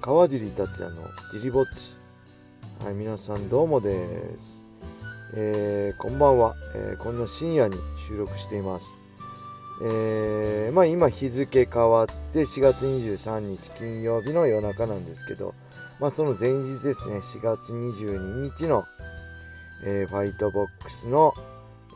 [0.00, 2.00] 川尻達也のジリぼっち。
[2.82, 4.64] はい皆さんどうもです。
[5.36, 7.76] えー、こんばんは、えー、こんな深夜に
[8.08, 9.02] 収録しています。
[9.84, 15.54] えー、まあ今日付変わって4月23日金曜日の夜中なんですけど
[16.00, 18.84] まあその前日ですね4月22日の、
[19.84, 21.34] えー、ファイトボックスの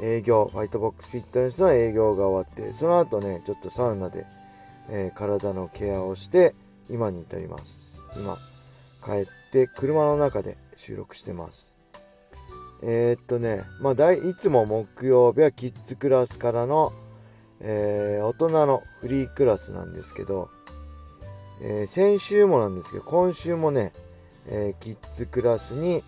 [0.02, 4.26] 営業ファイトボックスフィットネスの営業が終わってその後ねちょっとサウナで、
[4.90, 6.54] えー、体のケアをして
[6.88, 8.36] 今に至ります今
[9.04, 11.76] 帰って車の中で収録してます
[12.82, 16.92] えー、っとねまあいつも木曜日はキッズクラスからの
[17.66, 20.50] えー、大人のフリークラスなんですけど、
[21.62, 23.92] えー、先週もなんですけど、今週もね、
[24.46, 26.02] えー、キッズクラスに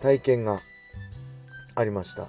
[0.00, 0.60] 体験が
[1.74, 2.28] ありました。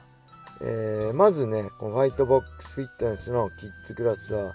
[0.64, 4.54] えまずね、このファイトボックスフィットネスのキッズクラスは、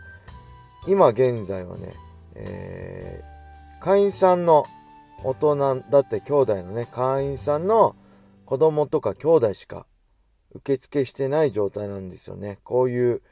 [0.86, 1.92] 今現在はね、
[2.36, 3.22] え
[3.80, 4.66] 会員さんの
[5.24, 7.96] 大人だって兄弟のね、会員さんの
[8.44, 9.86] 子供とか兄弟しか
[10.54, 12.58] 受付してない状態なんですよね。
[12.64, 13.22] こういう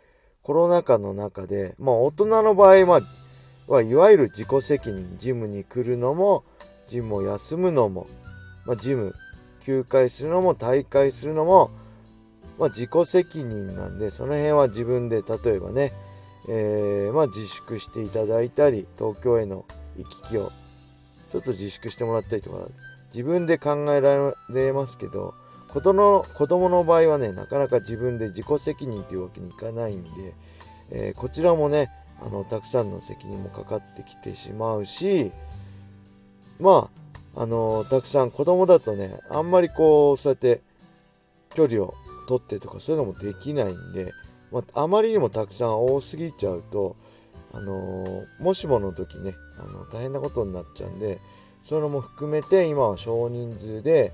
[0.42, 3.00] コロナ禍の中で、まあ大人の場合は、
[3.66, 6.44] はいわゆる自己責任、ジムに来るのも、
[6.86, 8.06] ジムを休むのも、
[8.66, 9.14] まあ、ジム
[9.60, 11.70] 休会するのも、大会するのも、
[12.58, 15.92] まあ、自己責任なんで、その辺は自分で、例えばね、
[16.48, 19.64] えー、まあ、自粛していただいたり、東京への
[19.96, 20.52] 行き来を
[21.30, 22.58] ちょっと自粛してもらったりとか、
[23.06, 25.34] 自分で考えられますけど、
[25.68, 30.10] 子供子供の場合はね、なかなか自分で自己責任っていうわけにいかないんで、
[30.90, 35.32] えー、こちらもね、あの、たくさんの責任もかかってきてしまうし、
[36.60, 36.90] ま
[37.34, 40.62] あ、あの、たくさん子供だとね、あんまりこう、そうやって
[41.54, 41.94] 距離を
[42.28, 44.12] 取ってとかそういうのもできないんで、
[44.54, 46.94] まあ、あまりにもたくさん多すぎちゃうと、
[47.52, 51.18] あのー、もしもの時ね、あの、大変なことになっちゃうんで、
[51.60, 54.12] そういうのも含めて今は少人数で、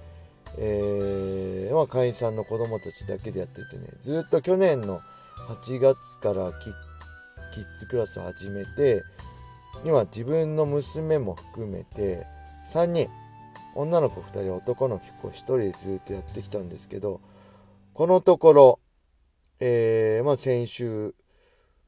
[0.56, 5.00] えー、まあ、会員さんの子供たちだけでやっててね、ずっと去年の
[5.48, 9.02] 8月からキッズクラスを始めて、
[9.84, 12.26] 今自分の娘も含めて
[12.66, 13.08] 3人、
[13.74, 17.20] 女の子2人、男の子1人でずっとやってきたんですけど、
[17.92, 18.80] このところ、
[19.62, 21.14] えー、まあ先週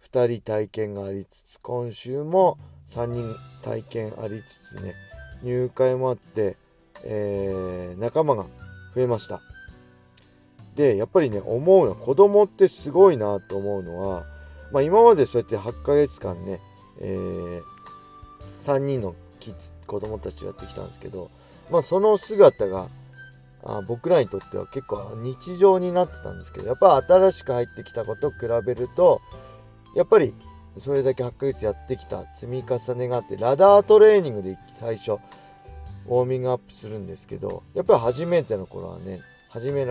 [0.02, 4.94] 2人体験がありつつ、今週も3人体験ありつつね、
[5.42, 6.56] 入会もあって、
[7.04, 8.44] えー、仲間が
[8.94, 9.40] 増えました。
[10.74, 14.22] で、やっぱりね、思うのは、子供ってすごいなと思うのは、
[14.72, 16.60] まあ今までそうやって8ヶ月間ね、
[17.00, 17.60] えー、
[18.58, 21.30] 3人のキッズ、子供たちをやってきたんですけど、
[21.70, 22.88] まあその姿が、
[23.64, 29.20] あ僕らにとっては結構日常になってたんですけど、やっぱ新しく入ってきたことを比べると、
[29.94, 30.34] やっぱり
[30.76, 39.20] それだけ8ヶ月やってきた積み重ねがあって、ラダートレーニングで最初、ウォーミングアップするんですけど、やっぱり初めての頃はね、
[39.50, 39.86] 初め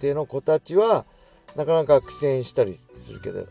[0.00, 1.06] ての子たちは、
[1.56, 3.46] なかなか苦戦したりするけど、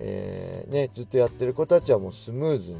[0.00, 2.78] えー、ね、ずっとやってる子たちはもうスムーズに、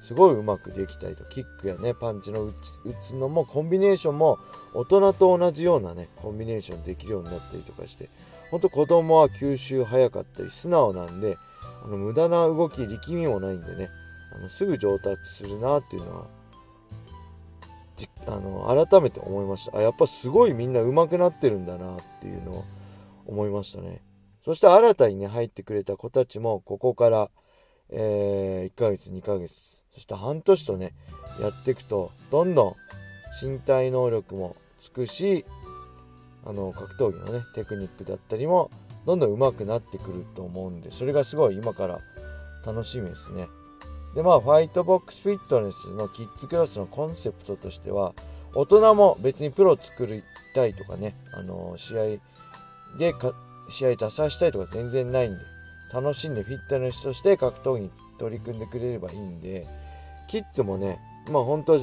[0.00, 2.52] すごいうまくできたりと、キックやね、パンチの打
[3.00, 4.38] つのも、コンビネーションも、
[4.74, 8.08] 大人と同じようなね、コンビネーションできるようになったりとかして、
[8.50, 11.36] ほんと子供は吸収早かったり、素直なんで、
[11.84, 13.88] あの、無駄な動き、力みもないんでね、
[14.36, 16.26] あの、すぐ上達するなっていうのは、
[18.26, 19.78] あの、改めて思いました。
[19.78, 22.64] あ、やっぱすごいみんな上手くなってるんだなっていうのを
[23.26, 24.02] 思いましたね。
[24.40, 27.30] そして新たにね、入ってくれた子たちも、ここから、
[27.90, 30.92] えー、1ヶ月、2ヶ月、そして半年とね、
[31.40, 32.74] やっていくと、どんどん
[33.42, 35.44] 身体能力もつくし、
[36.44, 38.70] あの、格闘技のね、テクニックだったりも、
[39.06, 41.98] どんどん上手くなってくると思うんで、それがすごい今から
[42.66, 43.46] 楽しみですね。
[44.14, 48.14] でまあファイトボックスフィットネスのキッズクラスのコンセプトとしては
[48.54, 50.22] 大人も別にプロ作り
[50.54, 52.04] たいとかね、あの、試合
[52.98, 53.14] で
[53.68, 55.38] 試合出させたいとか全然ないんで
[55.92, 59.66] 楽しんでフィットネスとして格闘技に取り組んでくれればいいんで
[60.28, 60.98] キッズもね
[61.30, 61.78] まあ本当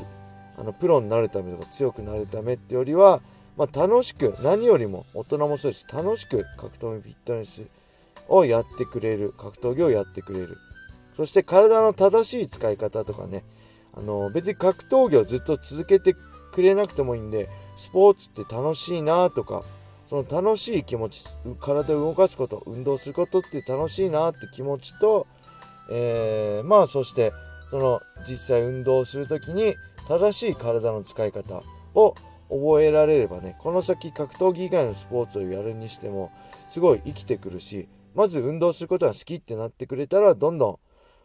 [0.58, 3.22] あのプロになるためとか強くなるためってよりは、
[3.58, 5.88] まあ、楽しく何よりも大人もそうです。
[5.94, 7.68] 楽しく格闘技フィットネス
[8.30, 10.56] をやってくれる格闘技をやってくれる。
[11.14, 13.44] そして体の正しい使い方とかね、
[13.94, 16.14] あの、別に格闘技をずっと続けて
[16.52, 19.64] くれなくてもいいんで、スポーツって楽しいなとか、
[20.06, 21.22] その楽しい気持ち、
[21.60, 25.28] 体を動かすこと、運動することって楽しいなって気持ちと、
[25.92, 27.32] えー、まあそして、
[27.70, 29.76] その実際運動するときに
[30.08, 31.64] 正しい体の使い方
[31.96, 32.16] を
[32.50, 36.32] 覚えられればね、この先格闘技以外のスポーツをやるにしても、
[36.70, 40.80] すごい生きてくるし、まず運動することが好きってなってくれたら、どんどん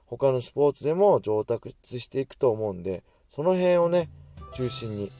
[0.06, 4.08] 他のスポーツでも上達していくと思うんで、その辺をね、
[4.56, 5.12] 中心に、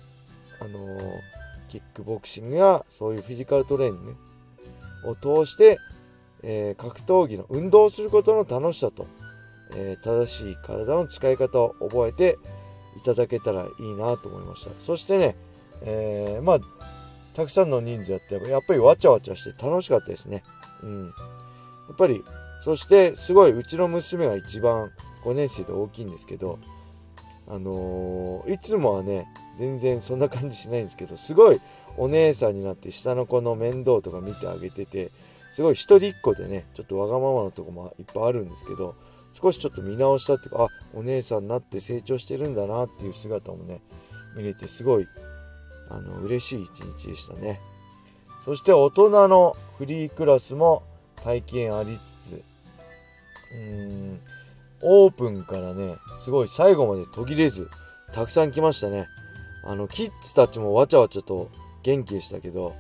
[0.60, 1.39] あのー、
[1.70, 4.16] キックボクシングやそういうフィジカルトレーニング
[5.08, 5.78] を通して、
[6.42, 9.06] えー、格闘技の運動することの楽しさと、
[9.76, 12.36] えー、正しい体の使い方を覚えて
[13.00, 14.72] いただけたらいいなと思いました。
[14.80, 15.36] そしてね、
[15.82, 16.58] えー、まあ、
[17.34, 20.42] たくさんの人数やって、やっぱりわちゃわちゃして楽しかったですね。
[20.82, 21.04] うん。
[21.06, 21.10] や
[21.94, 22.20] っぱり、
[22.64, 24.90] そしてすごいうちの娘が一番
[25.22, 26.58] 5年生で大きいんですけど、
[27.48, 29.26] あの、いつもはね、
[29.60, 31.60] 全然そんな感じしないんですけど、すごい
[31.98, 35.10] お姉さんになって下の子の面倒とか見てあげてて、
[35.52, 38.94] すごい一人っ子でね、ちょっとわがままなとこもいっぱいあるんですけど、
[39.32, 43.82] 少しちょっと見直したっていうか、あ、お姉さんになって成長してるんだなっていう姿もね、
[44.34, 45.06] 見れてすごい、
[45.90, 47.60] あの、嬉しい一日でしたね。
[48.46, 50.82] そして大人のフリークラスも
[51.22, 52.44] 体験ありつつ、
[53.52, 54.20] うーん、
[54.82, 57.68] オープンからね、すごい最後まで途切れず、
[58.14, 59.06] たくさん来ましたね。
[59.64, 61.50] あの、キッズたちもわちゃわちゃと
[61.82, 62.74] 元気でしたけど、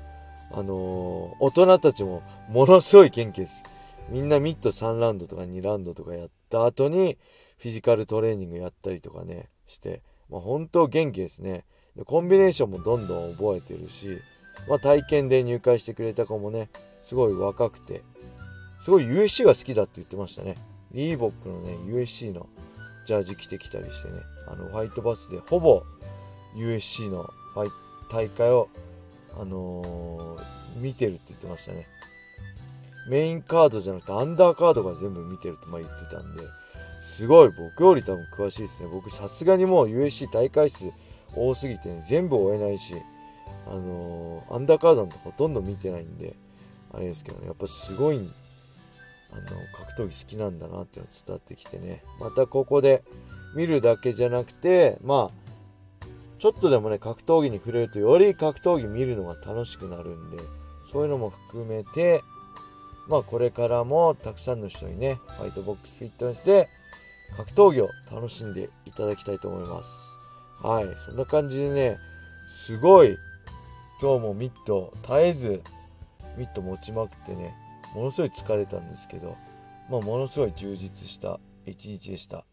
[0.52, 3.64] あのー、大人たちもものすごい元気です。
[4.08, 7.16] みんなミッド3ラウンドとか2ラウンドとかやった後に、
[7.58, 11.64] フィジカルトレーニングやったりとかね、して、まあ、本当元気ですね
[11.96, 12.04] で。
[12.04, 14.18] コンビネーションもどんどん覚えてるし、
[14.68, 16.70] まあ、体験で入会してくれた子もね、
[17.02, 18.02] すごい若くて、
[18.84, 20.56] すごい USC が好きだって言ってましたね。
[20.92, 22.46] リーボックのね、USC の
[23.06, 24.16] ジャージ着てきたりしてね、
[24.48, 25.82] あの、ホワイトバスでほぼ
[26.56, 27.24] USC の
[28.10, 28.68] 大会を
[29.38, 30.40] あのー、
[30.76, 31.86] 見てるって言ってましたね。
[33.08, 36.42] メインカードじゃなくてアンダーカードが全部見てるってま言ってたんで、
[37.00, 38.88] すごい僕より多分詳しいですね。
[38.92, 40.90] 僕さすがにもう USC 大会数
[41.34, 42.94] 多すぎてね、全部追えないし、
[43.66, 46.34] あのー、アンダーカードなんてほとんど見てないんで、
[46.92, 49.42] あれですけどね、やっぱすごい、あの、
[49.72, 53.04] 格闘技好きなんだなっていうの伝わってきてね、またここで
[53.54, 55.39] 見るだけじゃなくて、まあ、
[56.40, 60.38] ちょっとでもね、格闘技に触れるとより格闘技見るのが楽しくなるんで、
[60.90, 62.22] そういうのも含めて、
[63.10, 66.66] まあこれからもたくさんの人にね、ファイトボックスフィットネスで
[67.36, 70.18] 格闘技を楽しんでいただきたいと思います。
[70.62, 71.98] はい、そんな感じでね、
[72.48, 73.18] すごい、
[74.00, 75.62] 今日もミット絶えず
[76.38, 77.52] ミット持ちまくってね、
[77.94, 79.36] ものすごい疲れたんですけど、
[79.90, 82.46] まあものすごい充実した一日でした。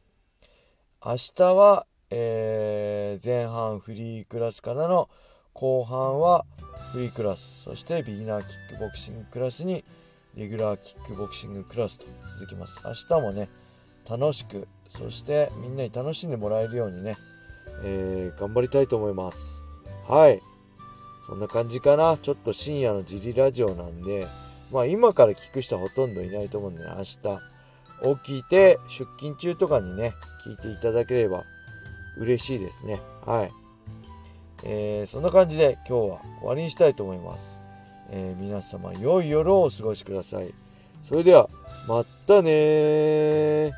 [1.06, 5.10] 明日はえー、前半フリークラスからの
[5.54, 6.46] 後半は
[6.94, 9.84] フリークラス、そしてビギナーキックボクシングクラスに
[10.36, 12.06] レギュラーキックボクシングクラスと
[12.40, 12.82] 続きます。
[12.86, 13.50] 明日もね、
[14.10, 17.18] 楽しく、そしてみんなに楽しんでもらえるようにね、
[17.84, 19.64] えー、頑張りたいと思います。
[20.08, 20.40] はい。
[21.28, 22.18] そんな感じかな。
[22.18, 24.28] ちょっと深夜のジリラジオなんで、
[24.72, 27.18] まあ今から聞く人はほとんどいないと思うんでね、明日
[28.22, 30.14] 起きて出勤中とかにね、
[30.46, 31.44] 聞いていただければ
[32.20, 33.00] 嬉しいですね。
[33.26, 33.52] はい。
[34.64, 37.62] えー、そんな感じで今日は終わりにしたいと思います。
[38.10, 40.54] えー、皆様良い夜をお過ごしください。
[41.02, 41.50] それでは、
[41.88, 43.72] またね